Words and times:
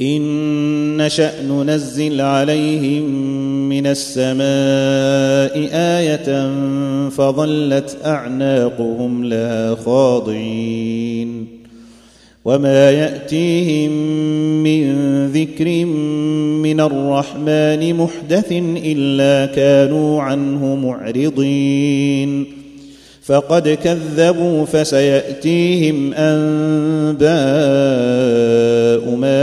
ان 0.00 0.96
نشا 0.96 1.42
ننزل 1.42 2.20
عليهم 2.20 3.04
من 3.68 3.86
السماء 3.86 4.46
إيه 5.56 6.50
فظلت 7.08 7.96
اعناقهم 8.04 9.24
لها 9.24 9.74
خاضعين 9.74 11.46
وما 12.44 12.90
ياتيهم 12.90 13.90
من 14.62 14.92
ذكر 15.26 15.84
من 16.62 16.80
الرحمن 16.80 17.94
محدث 17.94 18.52
الا 18.84 19.52
كانوا 19.54 20.22
عنه 20.22 20.76
معرضين 20.76 22.46
فقد 23.22 23.68
كذبوا 23.68 24.64
فسياتيهم 24.64 26.14
انباء 26.14 28.05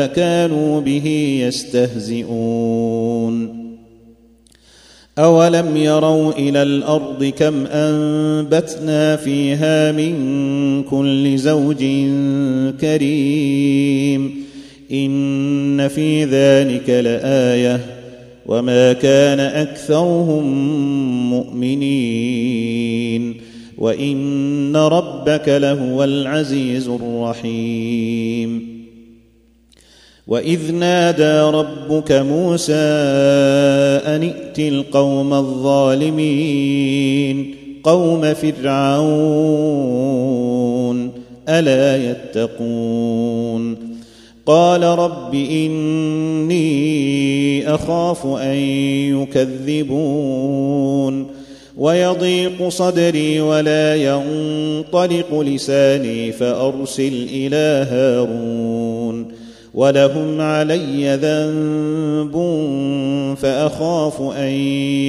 كانوا 0.05 0.81
به 0.81 1.37
يستهزئون. 1.47 3.63
اولم 5.17 5.77
يروا 5.77 6.31
إلى 6.31 6.63
الأرض 6.63 7.25
كم 7.25 7.65
انبتنا 7.65 9.15
فيها 9.15 9.91
من 9.91 10.83
كل 10.83 11.37
زوج 11.37 11.85
كريم. 12.81 14.43
ان 14.91 15.87
في 15.87 16.25
ذلك 16.25 16.89
لايه. 16.89 17.79
وما 18.45 18.93
كان 18.93 19.39
اكثرهم 19.39 20.45
مؤمنين. 21.29 23.35
وان 23.77 24.75
ربك 24.75 25.43
لهو 25.47 26.03
العزيز 26.03 26.87
الرحيم. 26.87 28.72
واذ 30.27 30.71
نادى 30.71 31.57
ربك 31.57 32.11
موسى 32.11 32.73
ان 34.05 34.23
ائت 34.23 34.59
القوم 34.59 35.33
الظالمين 35.33 36.75
قوم 37.83 38.33
فرعون 38.33 39.73
الا 41.49 42.11
يتقون 42.11 43.93
قال 44.45 44.83
رب 44.83 45.35
اني 45.35 46.63
اخاف 47.75 48.25
ان 48.25 48.57
يكذبون 49.67 51.27
ويضيق 51.77 52.69
صدري 52.69 53.41
ولا 53.41 53.95
ينطلق 53.95 55.39
لساني 55.39 56.31
فارسل 56.31 57.27
إلى 57.33 57.87
هارون 57.91 59.42
ولهم 59.73 60.41
علي 60.41 61.15
ذنب 61.15 62.33
فاخاف 63.41 64.21
ان 64.21 64.51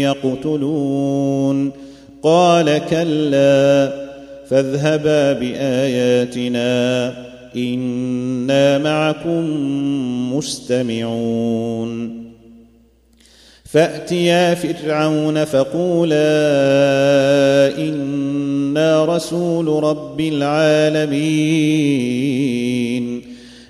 يقتلون 0.01 1.73
قال 2.23 2.81
كلا 2.91 3.93
فاذهبا 4.49 5.33
باياتنا 5.33 7.15
أنا 7.57 8.79
معكم 8.79 9.45
مستمعون 10.37 12.25
فاتيا 13.65 14.55
فرعون 14.55 15.45
فقولا 15.45 16.19
أنا 17.79 19.05
رسول 19.05 19.85
رب 19.85 20.21
العالمين 20.21 21.85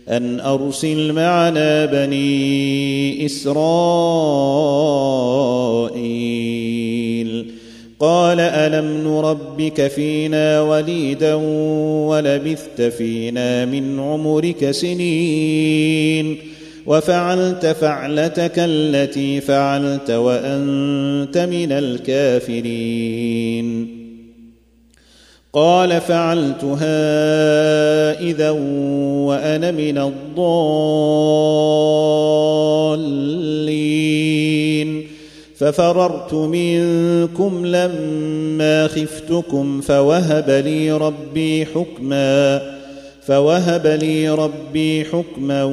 أن 0.08 0.40
أرسل 0.40 1.12
معنا 1.12 1.84
بني 1.84 3.26
إسرائيل. 3.26 3.54
قال 8.00 8.40
ألم 8.40 9.08
نربك 9.08 9.86
فينا 9.86 10.62
وليدا 10.62 11.34
ولبثت 12.08 12.82
فينا 12.82 13.64
من 13.64 14.00
عمرك 14.00 14.70
سنين. 14.70 16.36
وفعلت 16.86 17.66
فعلتك 17.66 18.52
التي 18.56 19.40
فعلت 19.40 20.10
وأنت 20.10 21.38
من 21.38 21.72
الكافرين. 21.72 23.14
قال 25.54 26.00
فعلتها 26.00 26.90
اذا 28.20 28.50
وأنا 28.50 29.70
من 29.70 29.98
الضالين. 29.98 30.24
ففررت 35.56 36.34
منكم 36.34 37.66
لما 37.66 38.88
خفتكم 38.88 39.80
فوهب 39.80 40.50
لي 40.50 40.92
ربي 40.92 41.66
حكما 41.66 42.62
فوهب 43.26 43.86
لي 43.86 44.28
ربي 44.28 45.04
حكما 45.04 45.64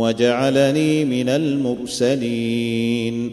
وجعلني 0.00 1.04
من 1.04 1.28
المرسلين. 1.28 3.32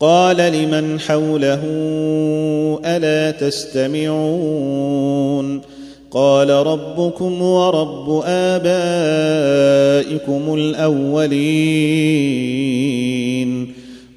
قال 0.00 0.36
لمن 0.36 1.00
حوله 1.00 1.60
ألا 2.84 3.30
تستمعون 3.48 4.88
قال 6.10 6.50
ربكم 6.50 7.42
ورب 7.42 8.22
آبائكم 8.26 8.74
الأولين 10.54 12.08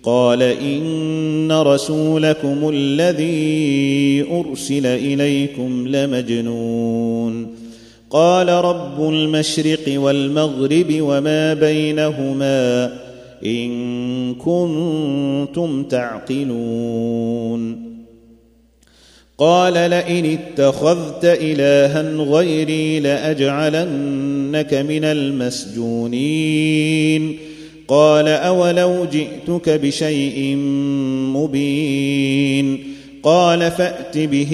قال 0.03 0.44
إن 0.44 1.52
رسولكم 1.52 2.69
الذي 2.74 4.25
أرسل 4.31 4.86
إليكم 4.86 5.88
لمجنون 5.88 7.56
قال 8.09 8.50
رب 8.50 9.09
المشرق 9.09 10.00
والمغرب 10.00 10.98
وما 11.02 11.53
بينهما 11.53 12.92
إن 13.46 14.34
كنتم 14.34 15.84
تعقلون. 15.84 17.91
قال 19.38 19.74
لئن 19.74 20.25
اتخذت 20.25 21.19
الها 21.24 22.12
غيري 22.12 23.00
لأجعلنك 23.00 24.74
من 24.74 25.04
المسجونين. 25.04 26.51
قال 27.88 28.27
أولو 28.27 29.06
جئتك 29.06 29.69
بشيء 29.69 30.56
مبين. 31.36 32.80
قال 33.24 33.60
فأت 33.60 34.18
به 34.18 34.54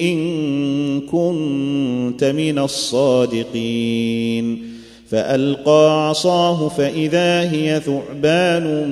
إن 0.00 1.00
كنت 1.00 2.24
من 2.24 2.58
الصادقين. 2.58 4.73
فألقى 5.10 6.08
عصاه 6.08 6.68
فإذا 6.68 7.40
هي 7.50 7.80
ثعبان 7.86 8.88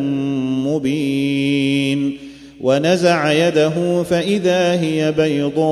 مبين. 0.67 2.19
ونزع 2.61 3.33
يده 3.33 4.03
فإذا 4.03 4.81
هي 4.81 5.13
بيضاء 5.13 5.63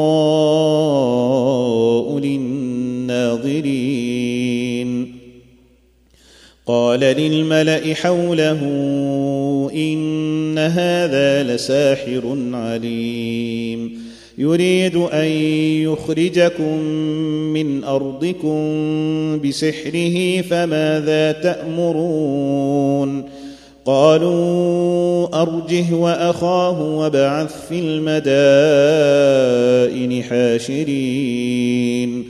للناظرين. 2.19 3.71
قال 6.67 7.01
للملأ 7.01 7.95
حوله 7.95 8.61
إن 9.75 10.59
هذا 10.59 11.43
لساحر 11.43 12.39
عليم. 12.53 14.00
يريد 14.41 14.97
أن 14.97 15.27
يخرجكم 15.83 16.79
من 17.53 17.85
أرضكم 17.85 18.59
بسحره 19.49 20.41
فماذا 20.41 21.33
تأمرون؟ 21.33 23.25
قالوا 23.85 25.43
أرجه 25.43 25.95
وأخاه 25.95 26.97
وابعث 26.97 27.69
في 27.69 27.81
المدائن 27.81 28.23
حاشرين. 30.23 32.25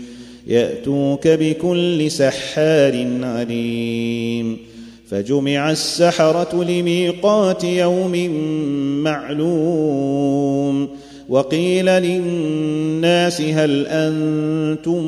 يأتوك 0.46 1.28
بكل 1.28 2.10
سحار 2.10 3.06
عليم. 3.22 4.58
فجمع 5.10 5.70
السحرة 5.70 6.64
لميقات 6.64 7.64
يوم 7.64 8.30
معلوم. 9.02 10.99
وقيل 11.30 11.86
للناس 11.86 13.40
هل 13.40 13.86
أنتم 13.86 15.04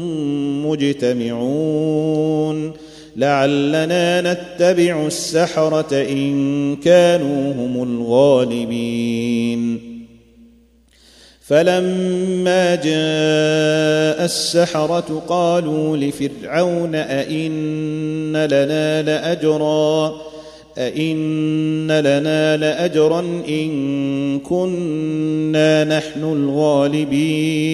مجتمعون 0.67 2.73
لعلنا 3.17 4.21
نتبع 4.21 5.07
السحرة 5.07 5.93
إن 5.93 6.77
كانوا 6.77 7.53
هم 7.53 7.83
الغالبين. 7.83 9.81
فلما 11.41 12.75
جاء 12.75 14.25
السحرة 14.25 15.23
قالوا 15.29 15.97
لفرعون 15.97 16.95
أئن 16.95 18.47
لنا 18.47 19.03
لأجرا 19.03 20.32
أئن 20.79 21.87
لنا 22.01 22.57
لأجرا 22.57 23.21
إن 23.49 24.39
كنا 24.39 25.85
نحن 25.85 26.23
الغالبين 26.25 27.73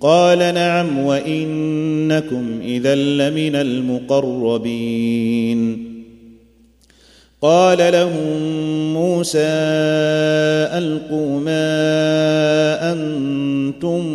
قال 0.00 0.38
نعم 0.38 0.98
وإنكم 0.98 2.60
إذا 2.64 2.94
لمن 2.94 3.54
المقربين 3.56 5.08
قال 7.42 7.78
لهم 7.78 8.42
موسى 8.94 9.38
ألقوا 10.78 11.40
ما 11.40 12.92
أنتم 12.92 14.06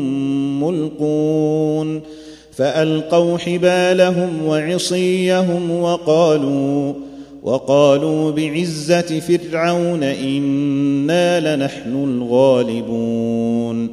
ملقون 0.63 2.01
فألقوا 2.57 3.37
حبالهم 3.37 4.45
وعصيهم 4.45 5.71
وقالوا 5.71 6.93
وقالوا 7.43 8.31
بعزة 8.31 9.19
فرعون 9.19 10.03
إنا 10.03 11.55
لنحن 11.55 12.03
الغالبون. 12.03 13.89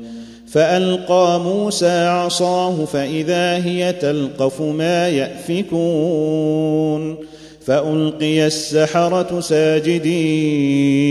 فألقى 0.46 1.40
موسى 1.40 2.06
عصاه 2.06 2.84
فإذا 2.84 3.64
هي 3.64 3.92
تلقف 3.92 4.60
ما 4.60 5.08
يأفكون. 5.08 7.16
فألقي 7.66 8.46
السحرة 8.46 9.40
ساجدين. 9.40 11.10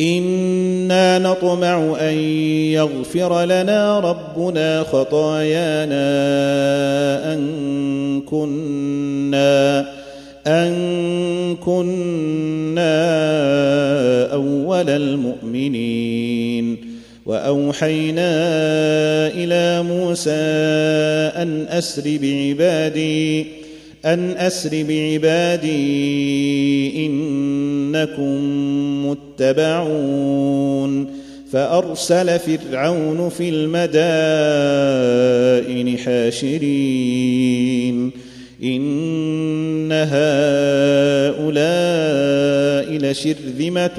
أنا 0.00 1.18
نطمع 1.18 1.96
ان 2.00 2.14
يغفر 2.72 3.44
لنا 3.44 4.00
ربنا 4.00 4.82
خطايانا 4.82 6.04
ان 7.34 8.20
كنا 8.20 9.90
ان 10.46 11.56
كنا 11.56 12.94
اول 14.32 14.90
المؤمنين 14.90 16.76
واوحينا 17.26 18.30
إلى 19.26 19.82
موسى 19.82 20.30
ان 21.42 21.66
اسر 21.68 22.18
بعبادي 22.22 23.46
أن 24.04 24.30
أسر 24.30 24.84
بعبادي 24.88 25.76
إنكم 27.06 28.38
متبعون 29.10 31.10
فأرسل 31.52 32.38
فرعون 32.38 33.28
في 33.28 33.48
المدائن 33.48 33.88
حاشرين 35.98 37.08
إن 38.62 39.92
هؤلاء 39.92 41.38
لشرذمة 42.98 43.98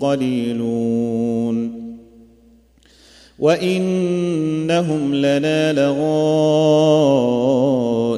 قليلون 0.00 1.80
وإنهم 3.38 5.14
لنا 5.14 5.72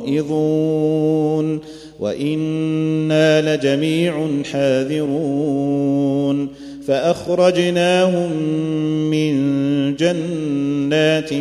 لغائظون 0.07 1.61
وإنا 2.01 3.57
لجميع 3.57 4.29
حاذرون 4.53 6.49
فأخرجناهم 6.87 8.32
من 9.11 9.32
جنات 9.97 11.32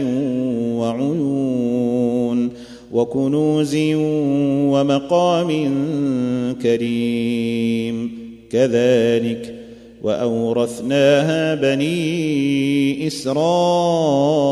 وعيون 0.78 2.50
وكنوز 2.92 3.76
ومقام 4.72 5.50
كريم 6.62 8.12
كذلك 8.52 9.56
وأورثناها 10.04 11.56
بني 11.56 13.08
إسرائيل 13.08 14.52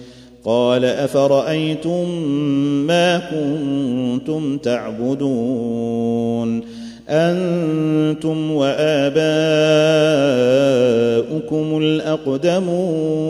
قال 0.45 0.85
أفرأيتم 0.85 2.09
ما 2.87 3.17
كنتم 3.17 4.57
تعبدون 4.57 6.01
أنتم 7.09 8.51
وآباؤكم 8.51 9.11
الأقدمون 11.77 13.21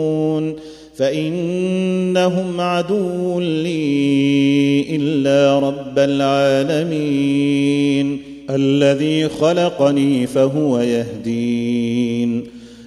فإنهم 0.96 2.60
عدو 2.60 3.40
لي 3.40 4.86
إلا 4.96 5.58
رب 5.58 5.98
العالمين 5.98 7.42
الذي 8.50 9.28
خلقني 9.28 10.26
فهو 10.26 10.80
يهدين 10.80 11.71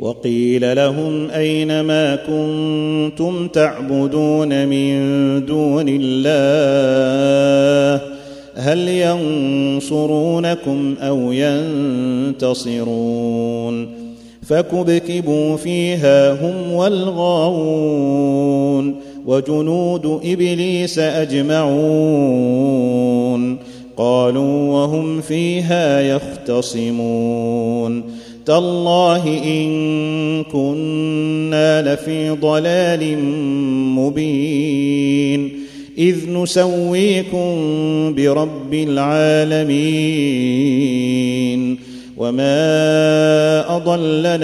وقيل 0.00 0.76
لهم 0.76 1.30
أين 1.30 1.80
ما 1.80 2.16
كنتم 2.16 3.48
تعبدون 3.48 4.68
من 4.68 4.96
دون 5.46 5.86
الله؟ 5.88 8.02
هل 8.54 8.88
ينصرونكم 8.88 10.94
أو 11.00 11.32
ينتصرون؟ 12.52 13.88
فكبكبوا 14.42 15.56
فيها 15.56 16.32
هم 16.32 16.72
والغاوون 16.72 18.20
وجنود 19.26 20.20
إبليس 20.24 20.98
أجمعون 20.98 21.70
قالوا 23.96 24.72
وهم 24.72 25.20
فيها 25.20 26.00
يختصمون. 26.00 28.02
تالله 28.50 29.24
إن 29.44 29.70
كنا 30.44 31.94
لفي 31.94 32.30
ضلال 32.30 33.18
مبين. 33.98 35.50
إذ 35.98 36.30
نسويكم 36.30 37.54
برب 38.14 38.74
العالمين. 38.74 39.70
وما 42.16 43.76
أضلنا 43.76 44.38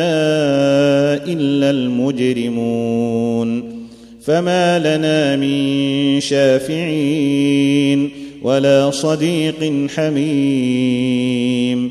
إلا 1.26 1.70
المجرمون. 1.70 3.76
فما 4.22 4.78
لنا 4.78 5.36
من 5.36 6.20
شافعين 6.20 8.10
ولا 8.42 8.90
صديق 8.90 9.88
حميم. 9.96 11.90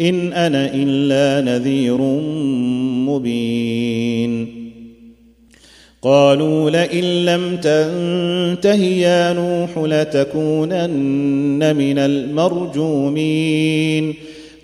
إن 0.00 0.32
أنا 0.32 0.70
إلا 0.74 1.52
نذير 1.52 2.00
مبين. 3.08 4.58
قالوا 6.02 6.70
لئن 6.70 7.24
لم 7.24 7.56
تنته 7.56 8.84
يا 8.84 9.32
نوح 9.32 9.78
لتكونن 9.78 11.76
من 11.76 11.98
المرجومين. 11.98 14.14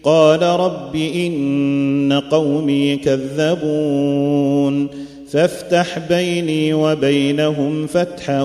قال 0.03 0.43
رب 0.43 0.97
إن 0.97 2.21
قومي 2.31 2.97
كذبون. 2.97 4.89
فافتح 5.31 5.99
بيني 6.09 6.75
وبينهم 6.75 7.87
فتحا 7.87 8.43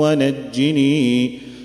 ونجني. 0.00 1.43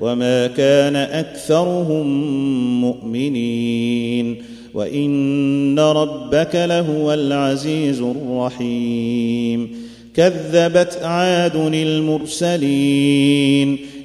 وما 0.00 0.46
كان 0.46 0.96
اكثرهم 0.96 2.06
مؤمنين 2.80 4.36
وان 4.74 5.78
ربك 5.78 6.54
لهو 6.54 7.12
العزيز 7.14 8.00
الرحيم 8.00 9.70
كذبت 10.14 10.98
عاد 11.02 11.56
المرسلين 11.74 13.10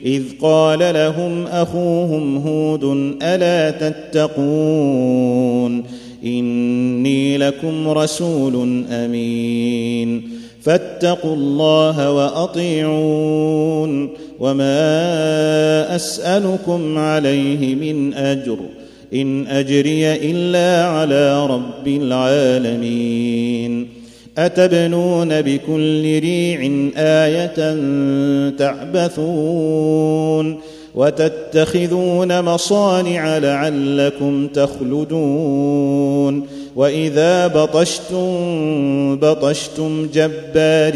اذ 0.05 0.23
قال 0.41 0.79
لهم 0.79 1.45
اخوهم 1.47 2.37
هود 2.37 2.83
الا 3.21 3.71
تتقون 3.89 5.83
اني 6.23 7.37
لكم 7.37 7.89
رسول 7.89 8.85
امين 8.89 10.29
فاتقوا 10.61 11.35
الله 11.35 12.11
واطيعون 12.11 14.09
وما 14.39 15.95
اسالكم 15.95 16.97
عليه 16.97 17.75
من 17.75 18.13
اجر 18.13 18.57
ان 19.13 19.47
اجري 19.47 20.31
الا 20.31 20.85
على 20.85 21.47
رب 21.47 21.87
العالمين 21.87 23.87
اتبنون 24.37 25.41
بكل 25.41 26.19
ريع 26.19 26.59
إيه 26.97 27.45
تعبثون 28.49 30.59
وتتخذون 30.95 32.41
مصانع 32.41 33.37
لعلكم 33.37 34.47
تخلدون 34.47 36.47
واذا 36.75 37.47
بطشتم 37.47 39.15
بطشتم 39.15 40.07
جبارين 40.13 40.95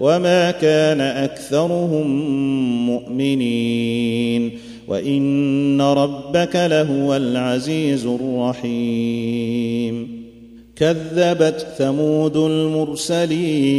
وما 0.00 0.50
كان 0.50 1.00
اكثرهم 1.00 2.06
مؤمنين 2.86 4.50
وان 4.88 5.80
ربك 5.80 6.56
لهو 6.56 7.16
العزيز 7.16 8.06
الرحيم 8.06 9.48
كذبت 10.76 11.66
ثمود 11.78 12.36
المرسلين 12.36 13.78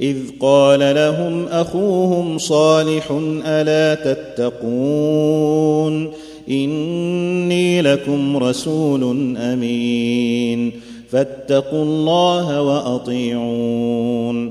اذ 0.00 0.16
قال 0.40 0.80
لهم 0.80 1.46
اخوهم 1.46 2.38
صالح 2.38 3.20
الا 3.46 4.14
تتقون 4.14 6.10
اني 6.48 7.82
لكم 7.82 8.36
رسول 8.36 9.36
امين 9.36 10.72
فاتقوا 11.10 11.82
الله 11.82 12.62
واطيعون 12.62 14.50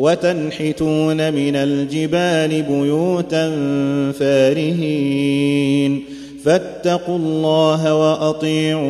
وتنحتون 0.00 1.32
من 1.32 1.56
الجبال 1.56 2.62
بيوتا 2.62 3.50
فارهين 4.18 6.02
فاتقوا 6.44 7.16
الله 7.16 7.94
وأطيعون 7.94 8.80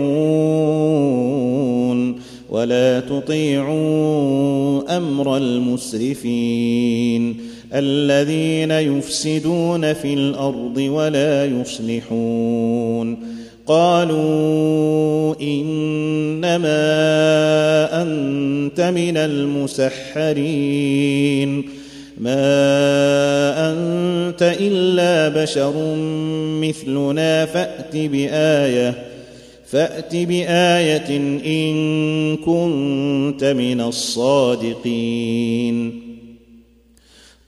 ولا 2.50 3.00
تطيعوا 3.00 4.96
أمر 4.96 5.36
المسرفين 5.36 7.36
الذين 7.74 8.70
يفسدون 8.70 9.92
في 9.92 10.14
الأرض 10.14 10.76
ولا 10.76 11.44
يصلحون 11.44 13.39
قالوا 13.70 15.34
إنما 15.42 16.70
أنت 18.02 18.80
من 18.80 19.16
المسحرين. 19.16 20.30
ما 22.18 22.40
أنت 23.70 24.56
إلا 24.60 25.42
بشر 25.42 25.94
مثلنا 26.60 27.46
فأت 27.46 27.96
بآية 27.96 28.94
فأت 29.66 30.16
بآية 30.16 31.16
إن 31.46 32.36
كنت 32.36 33.44
من 33.44 33.80
الصادقين. 33.80 34.80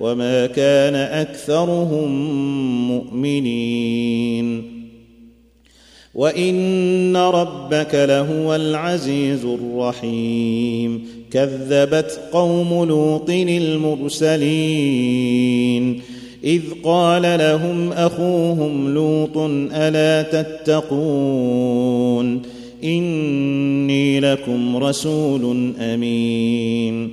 وما 0.00 0.46
كان 0.46 0.94
اكثرهم 0.94 2.10
مؤمنين 2.88 4.78
وان 6.14 7.16
ربك 7.16 7.94
لهو 7.94 8.54
العزيز 8.54 9.44
الرحيم 9.44 11.04
كذبت 11.30 12.20
قوم 12.32 12.84
لوط 12.84 13.30
المرسلين 13.30 14.48
اذ 16.44 16.62
قال 16.84 17.22
لهم 17.22 17.92
اخوهم 17.92 18.94
لوط 18.94 19.36
الا 19.72 20.42
تتقون 20.42 22.42
اني 22.84 24.20
لكم 24.20 24.76
رسول 24.76 25.72
امين 25.80 27.12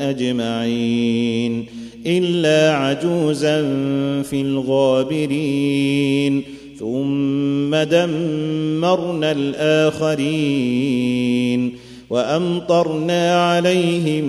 أجمعين 0.00 1.66
إلا 2.06 2.74
عجوزا 2.74 3.62
في 4.22 4.40
الغابرين 4.40 6.42
ثم 6.78 7.76
دمرنا 7.76 9.32
الآخرين 9.32 11.10
وأمطرنا 12.10 13.50
عليهم 13.50 14.26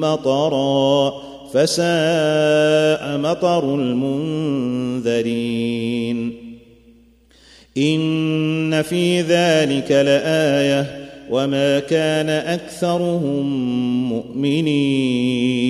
مطرا 0.00 1.12
فساء 1.52 3.18
مطر 3.18 3.74
المنذرين 3.74 5.24
إن 7.78 8.82
في 8.82 9.20
ذلك 9.20 9.90
لآية 9.90 11.03
وما 11.30 11.78
كان 11.78 12.28
اكثرهم 12.28 13.46
مؤمنين 14.08 15.64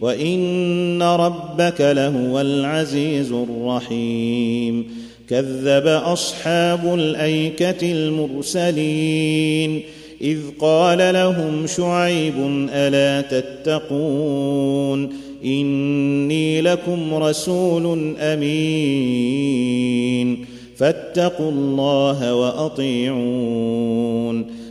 وان 0.00 1.02
ربك 1.02 1.80
لهو 1.80 2.40
العزيز 2.40 3.32
الرحيم 3.32 4.86
كذب 5.28 5.86
اصحاب 5.86 6.94
الايكه 6.94 7.92
المرسلين 7.92 9.82
اذ 10.20 10.38
قال 10.60 11.14
لهم 11.14 11.66
شعيب 11.66 12.34
الا 12.72 13.20
تتقون 13.40 15.12
اني 15.44 16.60
لكم 16.60 17.14
رسول 17.14 18.16
امين 18.20 19.56
فاتقوا 20.76 21.50
الله 21.50 22.34
واطيعون 22.34 23.76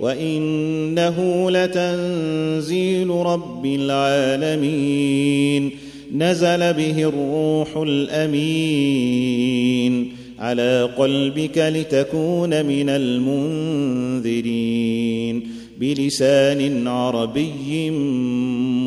وإنه 0.00 1.50
لتنزيل 1.50 3.10
رب 3.10 3.66
العالمين. 3.66 5.70
نزل 6.16 6.72
به 6.72 7.08
الروح 7.08 7.76
الأمين 7.76 9.46
على 10.38 10.90
قلبك 10.98 11.58
لتكون 11.58 12.66
من 12.66 12.88
المنذرين. 12.88 14.36
بلسان 15.80 16.88
عربي 16.88 17.90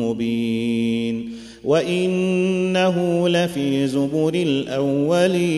مبين. 0.00 1.30
وإنه 1.64 3.28
لفي 3.28 3.86
زبر 3.86 4.34
الأولين. 4.34 5.50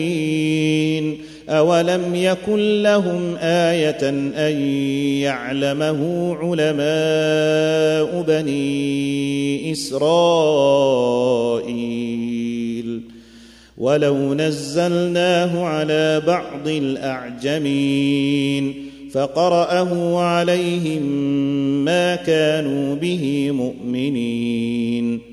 اولم 1.49 2.15
يكن 2.15 2.83
لهم 2.83 3.35
إيه 3.35 4.09
ان 4.09 4.33
يعلمه 5.21 6.33
علماء 6.35 8.21
بني 8.27 9.71
اسرائيل 9.71 11.23
ولو 13.77 14.33
نزلناه 14.33 15.63
على 15.63 16.21
بعض 16.27 16.67
الاعجمين 16.67 18.13
فقراه 19.11 20.19
عليهم 20.19 21.03
ما 21.85 22.15
كانوا 22.15 22.95
به 22.95 23.51
مؤمنين 23.51 25.32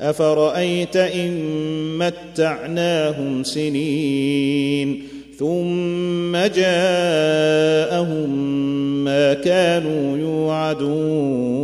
أفرأيت 0.00 0.96
إن 0.96 1.32
متعناهم 1.98 3.44
سنين 3.44 5.02
ثم 5.38 6.36
جاءهم 6.36 8.30
ما 9.04 9.34
كانوا 9.34 10.18
يوعدون 10.18 11.56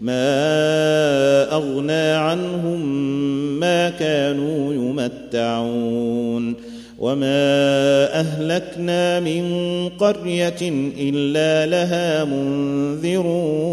ما 0.00 1.52
أغنى 1.52 2.10
عنهم 2.12 2.80
ما 3.60 3.90
كانوا 3.90 4.74
يمتعون 4.74 6.54
وما 6.98 8.20
أهلكنا 8.20 9.20
من 9.20 9.44
قرية 9.98 10.92
إلا 10.98 11.66
لها 11.66 12.24
منذرون 12.24 13.72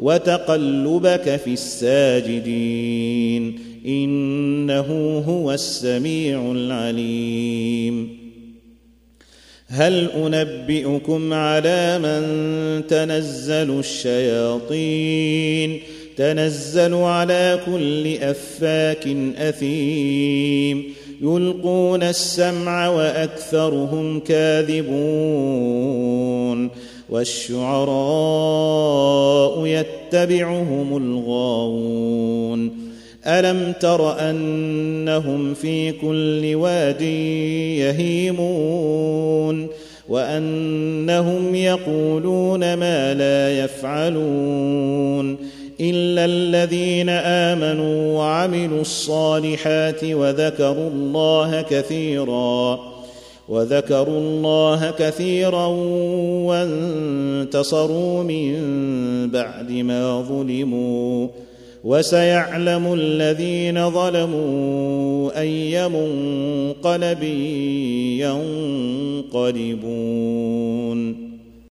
وتقلبك 0.00 1.40
في 1.44 1.52
الساجدين 1.52 3.58
إنه 3.86 5.22
هو 5.28 5.52
السميع 5.52 6.52
العليم. 6.52 8.18
هل 9.66 10.10
أنبئكم 10.10 11.32
على 11.32 11.98
من 11.98 12.22
تنزل 12.86 13.78
الشياطين؟ 13.78 15.80
تنزل 16.16 16.94
على 16.94 17.60
كل 17.66 18.16
أفاك 18.16 19.08
أثيم. 19.36 20.84
يلقون 21.22 22.02
السمع 22.02 22.88
وأكثرهم 22.88 24.20
كاذبون. 24.20 25.68
والشعراء 27.10 27.96
يتبعهم 29.66 30.96
الغاوون 30.96 32.88
ألم 33.26 33.72
تر 33.80 34.30
أنهم 34.30 35.54
في 35.54 35.92
كل 35.92 36.54
واد 36.54 37.02
يهيمون 37.80 39.68
وأنهم 40.08 41.54
يقولون 41.54 42.74
ما 42.74 43.14
لا 43.14 43.64
يفعلون 43.64 45.36
إلا 45.80 46.24
الذين 46.24 47.08
آمنوا 47.08 48.18
وعملوا 48.18 48.80
الصالحات 48.80 50.04
وذكروا 50.04 50.88
الله 50.88 51.62
كثيرا 51.70 52.80
وذكروا 53.48 54.18
الله 54.18 54.90
كثيرا 54.90 55.66
وانتصروا 56.46 58.22
من 58.22 58.54
بعد 59.30 59.72
ما 59.72 60.22
ظلموا 60.22 61.28
وسيعلم 61.84 62.94
الذين 62.94 63.90
ظلموا 63.90 65.40
أي 65.40 65.88
منقلب 65.88 67.22
ينقلبون 69.32 71.27